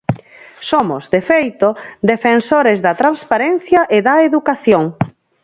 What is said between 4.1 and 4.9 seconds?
educación.